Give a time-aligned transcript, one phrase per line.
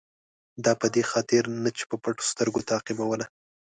[0.65, 3.25] دا په دې خاطر نه چې په پټو سترګو تعقیبوله.